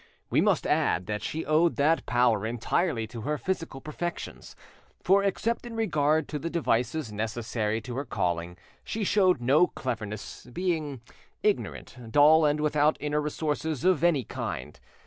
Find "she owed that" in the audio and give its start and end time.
1.21-2.07